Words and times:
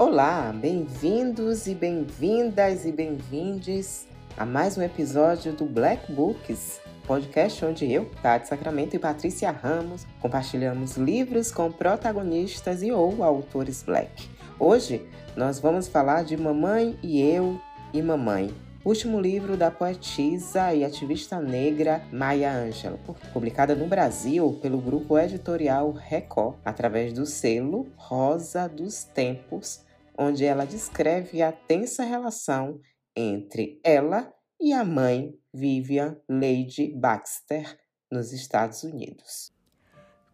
Olá, 0.00 0.50
bem-vindos 0.50 1.66
e 1.66 1.74
bem-vindas 1.74 2.86
e 2.86 2.90
bem-vindes 2.90 4.08
a 4.34 4.46
mais 4.46 4.78
um 4.78 4.82
episódio 4.82 5.52
do 5.52 5.66
Black 5.66 6.10
Books, 6.10 6.80
podcast 7.06 7.62
onde 7.66 7.92
eu, 7.92 8.10
Tati 8.22 8.48
Sacramento 8.48 8.96
e 8.96 8.98
Patrícia 8.98 9.50
Ramos 9.50 10.06
compartilhamos 10.18 10.96
livros 10.96 11.52
com 11.52 11.70
protagonistas 11.70 12.82
e 12.82 12.90
ou 12.90 13.22
autores 13.22 13.82
black. 13.82 14.26
Hoje 14.58 15.06
nós 15.36 15.60
vamos 15.60 15.86
falar 15.86 16.24
de 16.24 16.34
Mamãe 16.34 16.98
e 17.02 17.20
Eu 17.20 17.60
e 17.92 18.00
Mamãe, 18.00 18.54
último 18.82 19.20
livro 19.20 19.54
da 19.54 19.70
poetisa 19.70 20.72
e 20.72 20.82
ativista 20.82 21.38
negra 21.38 22.00
Maya 22.10 22.50
Angelou, 22.54 22.98
publicada 23.34 23.74
no 23.74 23.86
Brasil 23.86 24.58
pelo 24.62 24.78
grupo 24.78 25.18
editorial 25.18 25.92
Record, 25.92 26.56
através 26.64 27.12
do 27.12 27.26
selo 27.26 27.86
Rosa 27.98 28.66
dos 28.66 29.04
Tempos, 29.04 29.89
onde 30.18 30.44
ela 30.44 30.64
descreve 30.64 31.42
a 31.42 31.52
tensa 31.52 32.02
relação 32.02 32.80
entre 33.16 33.80
ela 33.82 34.32
e 34.60 34.72
a 34.72 34.84
mãe 34.84 35.34
Vivian 35.52 36.20
Lady 36.28 36.92
Baxter 36.94 37.78
nos 38.10 38.32
Estados 38.32 38.82
Unidos. 38.82 39.52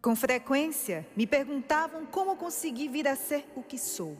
Com 0.01 0.15
frequência, 0.15 1.07
me 1.15 1.25
perguntavam 1.25 2.05
como 2.05 2.35
consegui 2.35 2.87
vir 2.87 3.07
a 3.07 3.15
ser 3.15 3.45
o 3.55 3.63
que 3.63 3.77
sou. 3.77 4.17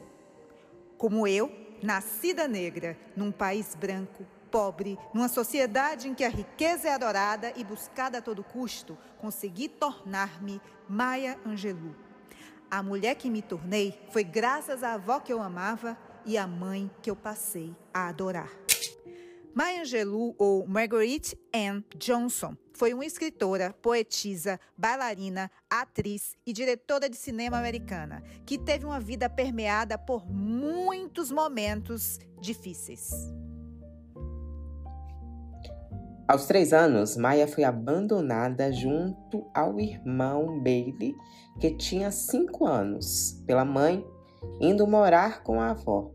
Como 0.96 1.26
eu, 1.26 1.50
nascida 1.82 2.48
negra, 2.48 2.98
num 3.16 3.30
país 3.30 3.74
branco, 3.74 4.26
pobre, 4.50 4.98
numa 5.14 5.28
sociedade 5.28 6.08
em 6.08 6.14
que 6.14 6.24
a 6.24 6.28
riqueza 6.28 6.88
é 6.88 6.92
adorada 6.92 7.52
e 7.56 7.62
buscada 7.62 8.18
a 8.18 8.22
todo 8.22 8.42
custo, 8.42 8.98
consegui 9.18 9.68
tornar-me 9.68 10.60
Maya 10.88 11.38
Angelou. 11.46 11.94
A 12.70 12.82
mulher 12.82 13.14
que 13.14 13.30
me 13.30 13.40
tornei 13.40 13.98
foi 14.10 14.22
graças 14.22 14.82
à 14.82 14.92
avó 14.92 15.20
que 15.20 15.32
eu 15.32 15.40
amava 15.40 15.96
e 16.26 16.36
à 16.36 16.46
mãe 16.46 16.90
que 17.02 17.10
eu 17.10 17.16
passei 17.16 17.74
a 17.92 18.08
adorar. 18.08 18.50
Maya 19.54 19.80
Angelou, 19.80 20.36
ou 20.38 20.66
Marguerite 20.66 21.36
Ann 21.52 21.82
Johnson, 21.96 22.54
foi 22.74 22.92
uma 22.94 23.04
escritora, 23.04 23.72
poetisa, 23.82 24.60
bailarina, 24.76 25.50
atriz 25.68 26.36
e 26.46 26.52
diretora 26.52 27.08
de 27.08 27.16
cinema 27.16 27.58
americana, 27.58 28.22
que 28.46 28.58
teve 28.58 28.84
uma 28.84 29.00
vida 29.00 29.28
permeada 29.28 29.98
por 29.98 30.24
muitos 30.30 31.32
momentos 31.32 32.20
difíceis. 32.40 33.10
Aos 36.28 36.44
três 36.44 36.74
anos, 36.74 37.16
Maya 37.16 37.48
foi 37.48 37.64
abandonada 37.64 38.70
junto 38.70 39.46
ao 39.54 39.80
irmão 39.80 40.62
Bailey, 40.62 41.16
que 41.58 41.70
tinha 41.70 42.10
cinco 42.10 42.66
anos, 42.66 43.42
pela 43.46 43.64
mãe, 43.64 44.06
indo 44.60 44.86
morar 44.86 45.42
com 45.42 45.58
a 45.58 45.70
avó. 45.70 46.12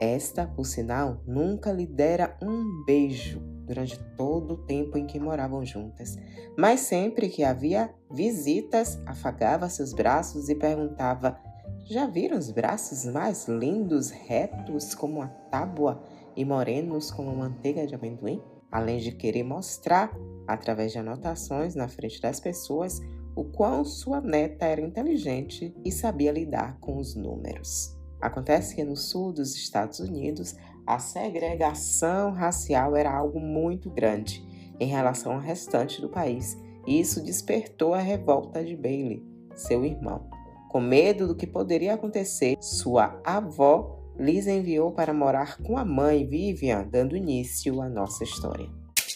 Esta, 0.00 0.46
por 0.46 0.64
sinal, 0.64 1.20
nunca 1.26 1.70
lhe 1.70 1.86
dera 1.86 2.38
um 2.42 2.84
beijo 2.86 3.38
durante 3.66 3.98
todo 4.16 4.54
o 4.54 4.64
tempo 4.64 4.96
em 4.96 5.06
que 5.06 5.20
moravam 5.20 5.62
juntas, 5.62 6.16
mas 6.56 6.80
sempre 6.80 7.28
que 7.28 7.44
havia 7.44 7.94
visitas, 8.10 8.98
afagava 9.04 9.68
seus 9.68 9.92
braços 9.92 10.48
e 10.48 10.54
perguntava: 10.54 11.38
Já 11.84 12.06
viram 12.06 12.38
os 12.38 12.50
braços 12.50 13.04
mais 13.04 13.46
lindos, 13.46 14.08
retos 14.08 14.94
como 14.94 15.16
uma 15.16 15.28
tábua 15.50 16.02
e 16.34 16.46
morenos 16.46 17.10
como 17.10 17.36
manteiga 17.36 17.86
de 17.86 17.94
amendoim? 17.94 18.42
Além 18.74 18.98
de 18.98 19.12
querer 19.12 19.44
mostrar, 19.44 20.10
através 20.48 20.90
de 20.90 20.98
anotações 20.98 21.76
na 21.76 21.86
frente 21.86 22.20
das 22.20 22.40
pessoas, 22.40 23.00
o 23.36 23.44
quão 23.44 23.84
sua 23.84 24.20
neta 24.20 24.66
era 24.66 24.80
inteligente 24.80 25.72
e 25.84 25.92
sabia 25.92 26.32
lidar 26.32 26.76
com 26.80 26.98
os 26.98 27.14
números. 27.14 27.96
Acontece 28.20 28.74
que 28.74 28.82
no 28.82 28.96
sul 28.96 29.32
dos 29.32 29.54
Estados 29.54 30.00
Unidos, 30.00 30.56
a 30.84 30.98
segregação 30.98 32.32
racial 32.32 32.96
era 32.96 33.16
algo 33.16 33.38
muito 33.38 33.88
grande 33.88 34.44
em 34.80 34.88
relação 34.88 35.34
ao 35.34 35.38
restante 35.38 36.00
do 36.00 36.08
país, 36.08 36.58
e 36.84 36.98
isso 36.98 37.22
despertou 37.22 37.94
a 37.94 38.00
revolta 38.00 38.64
de 38.64 38.74
Bailey, 38.74 39.22
seu 39.54 39.84
irmão. 39.84 40.28
Com 40.68 40.80
medo 40.80 41.28
do 41.28 41.36
que 41.36 41.46
poderia 41.46 41.94
acontecer, 41.94 42.56
sua 42.60 43.20
avó 43.24 44.03
Liz 44.18 44.46
enviou 44.46 44.92
para 44.92 45.12
morar 45.12 45.58
com 45.58 45.76
a 45.76 45.84
mãe 45.84 46.26
Vivian, 46.26 46.86
dando 46.88 47.16
início 47.16 47.80
à 47.80 47.88
nossa 47.88 48.24
história. 48.24 48.68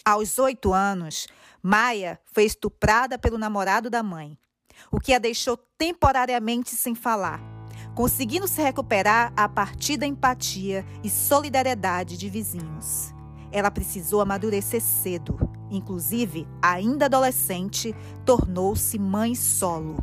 Aos 0.04 0.38
oito 0.38 0.72
anos, 0.72 1.26
Maya 1.62 2.18
foi 2.24 2.44
estuprada 2.44 3.18
pelo 3.18 3.38
namorado 3.38 3.88
da 3.90 4.02
mãe, 4.02 4.38
o 4.90 4.98
que 4.98 5.12
a 5.12 5.18
deixou 5.18 5.56
temporariamente 5.76 6.70
sem 6.70 6.94
falar 6.94 7.58
conseguindo 7.98 8.46
se 8.46 8.62
recuperar 8.62 9.32
a 9.36 9.48
partir 9.48 9.96
da 9.96 10.06
empatia 10.06 10.86
e 11.02 11.10
solidariedade 11.10 12.16
de 12.16 12.28
vizinhos. 12.28 13.12
Ela 13.50 13.72
precisou 13.72 14.20
amadurecer 14.20 14.80
cedo, 14.80 15.36
inclusive, 15.68 16.46
ainda 16.62 17.06
adolescente, 17.06 17.92
tornou-se 18.24 18.96
mãe 19.00 19.34
solo. 19.34 19.96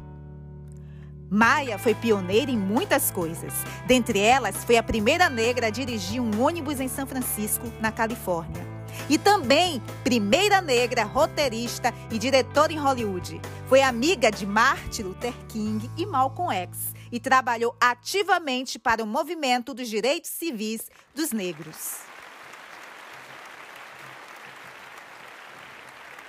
Maia 1.29 1.77
foi 1.77 1.95
pioneira 1.95 2.51
em 2.51 2.57
muitas 2.57 3.11
coisas. 3.11 3.53
Dentre 3.87 4.19
elas, 4.19 4.63
foi 4.63 4.77
a 4.77 4.83
primeira 4.83 5.29
negra 5.29 5.67
a 5.67 5.69
dirigir 5.69 6.21
um 6.21 6.41
ônibus 6.41 6.79
em 6.79 6.87
São 6.87 7.07
Francisco, 7.07 7.71
na 7.79 7.91
Califórnia. 7.91 8.65
E 9.09 9.17
também 9.17 9.81
primeira 10.03 10.61
negra 10.61 11.03
roteirista 11.03 11.93
e 12.09 12.17
diretora 12.17 12.71
em 12.71 12.77
Hollywood. 12.77 13.41
Foi 13.67 13.81
amiga 13.81 14.31
de 14.31 14.45
Martin 14.45 15.03
Luther 15.03 15.33
King 15.49 15.89
e 15.97 16.05
Malcolm 16.05 16.53
X 16.53 16.93
e 17.11 17.19
trabalhou 17.19 17.75
ativamente 17.79 18.79
para 18.79 19.03
o 19.03 19.07
movimento 19.07 19.73
dos 19.73 19.89
direitos 19.89 20.31
civis 20.31 20.89
dos 21.13 21.31
negros. 21.31 22.14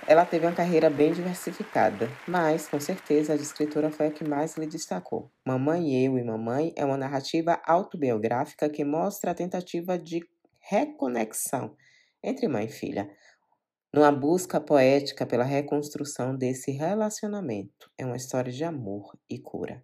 Ela 0.07 0.25
teve 0.25 0.45
uma 0.45 0.55
carreira 0.55 0.89
bem 0.89 1.11
diversificada, 1.11 2.09
mas 2.25 2.65
com 2.65 2.79
certeza 2.79 3.33
a 3.33 3.35
de 3.35 3.43
escritora 3.43 3.91
foi 3.91 4.07
a 4.07 4.11
que 4.11 4.23
mais 4.23 4.55
lhe 4.55 4.65
destacou. 4.65 5.29
Mamãe 5.45 6.01
Eu 6.01 6.17
e 6.17 6.23
Mamãe 6.23 6.71
é 6.77 6.85
uma 6.85 6.95
narrativa 6.95 7.59
autobiográfica 7.65 8.69
que 8.69 8.85
mostra 8.85 9.31
a 9.31 9.35
tentativa 9.35 9.97
de 9.97 10.21
reconexão 10.61 11.75
entre 12.23 12.47
mãe 12.47 12.67
e 12.67 12.69
filha, 12.69 13.09
numa 13.93 14.09
busca 14.09 14.61
poética 14.61 15.25
pela 15.25 15.43
reconstrução 15.43 16.33
desse 16.37 16.71
relacionamento. 16.71 17.91
É 17.97 18.05
uma 18.05 18.15
história 18.15 18.51
de 18.51 18.63
amor 18.63 19.13
e 19.29 19.37
cura. 19.37 19.83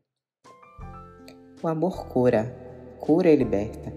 O 1.62 1.68
amor 1.68 2.08
cura, 2.08 2.56
cura 2.98 3.30
e 3.30 3.36
liberta. 3.36 3.92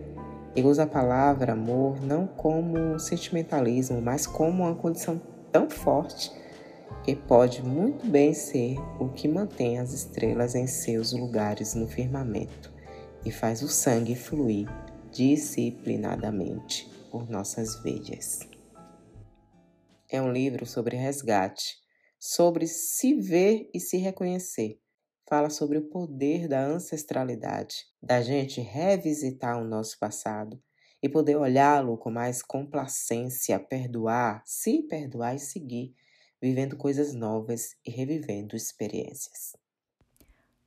Ele 0.56 0.66
usa 0.66 0.82
a 0.82 0.88
palavra 0.88 1.52
amor 1.52 2.00
não 2.02 2.26
como 2.26 2.76
um 2.76 2.98
sentimentalismo, 2.98 4.02
mas 4.02 4.26
como 4.26 4.64
uma 4.64 4.74
condição 4.74 5.35
tão 5.56 5.70
forte 5.70 6.30
que 7.02 7.16
pode 7.16 7.62
muito 7.62 8.06
bem 8.06 8.34
ser 8.34 8.76
o 9.00 9.08
que 9.08 9.26
mantém 9.26 9.78
as 9.78 9.94
estrelas 9.94 10.54
em 10.54 10.66
seus 10.66 11.12
lugares 11.12 11.74
no 11.74 11.88
firmamento 11.88 12.70
e 13.24 13.30
faz 13.30 13.62
o 13.62 13.68
sangue 13.68 14.14
fluir 14.14 14.68
disciplinadamente 15.10 16.86
por 17.10 17.30
nossas 17.30 17.82
veias. 17.82 18.40
É 20.10 20.20
um 20.20 20.30
livro 20.30 20.66
sobre 20.66 20.94
resgate, 20.94 21.78
sobre 22.20 22.66
se 22.66 23.14
ver 23.14 23.70
e 23.72 23.80
se 23.80 23.96
reconhecer 23.96 24.78
fala 25.26 25.48
sobre 25.48 25.78
o 25.78 25.88
poder 25.88 26.48
da 26.48 26.64
ancestralidade, 26.64 27.86
da 28.00 28.20
gente 28.20 28.60
revisitar 28.60 29.58
o 29.58 29.64
nosso 29.64 29.98
passado 29.98 30.62
e 31.02 31.08
poder 31.08 31.36
olhá-lo 31.36 31.96
com 31.96 32.10
mais 32.10 32.42
complacência, 32.42 33.58
perdoar, 33.58 34.42
se 34.44 34.82
perdoar 34.82 35.34
e 35.34 35.38
seguir, 35.38 35.94
vivendo 36.40 36.76
coisas 36.76 37.14
novas 37.14 37.76
e 37.84 37.90
revivendo 37.90 38.56
experiências. 38.56 39.56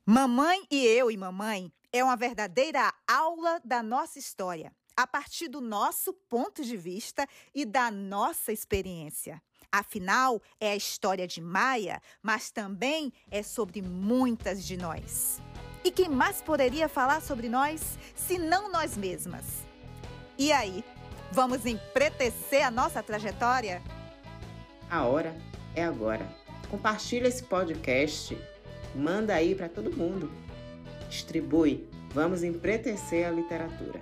Mamãe 0.06 0.66
e 0.70 0.84
eu 0.86 1.10
e 1.10 1.16
mamãe 1.16 1.72
é 1.92 2.02
uma 2.02 2.16
verdadeira 2.16 2.92
aula 3.06 3.60
da 3.64 3.82
nossa 3.82 4.18
história, 4.18 4.72
a 4.96 5.06
partir 5.06 5.48
do 5.48 5.60
nosso 5.60 6.12
ponto 6.12 6.64
de 6.64 6.76
vista 6.76 7.26
e 7.54 7.64
da 7.64 7.90
nossa 7.90 8.52
experiência. 8.52 9.40
Afinal, 9.72 10.42
é 10.58 10.72
a 10.72 10.76
história 10.76 11.28
de 11.28 11.40
Maia, 11.40 12.02
mas 12.22 12.50
também 12.50 13.12
é 13.30 13.42
sobre 13.42 13.80
muitas 13.80 14.64
de 14.64 14.76
nós. 14.76 15.40
E 15.84 15.90
quem 15.90 16.08
mais 16.08 16.42
poderia 16.42 16.88
falar 16.88 17.22
sobre 17.22 17.48
nós 17.48 17.96
se 18.14 18.36
não 18.36 18.70
nós 18.70 18.96
mesmas? 18.96 19.69
E 20.40 20.52
aí, 20.52 20.82
vamos 21.30 21.66
empretecer 21.66 22.64
a 22.64 22.70
nossa 22.70 23.02
trajetória? 23.02 23.82
A 24.90 25.04
hora 25.04 25.36
é 25.74 25.84
agora. 25.84 26.26
Compartilha 26.70 27.28
esse 27.28 27.42
podcast, 27.42 28.38
manda 28.94 29.34
aí 29.34 29.54
para 29.54 29.68
todo 29.68 29.94
mundo. 29.94 30.32
Distribui. 31.10 31.86
Vamos 32.14 32.42
empretecer 32.42 33.28
a 33.28 33.30
literatura. 33.30 34.00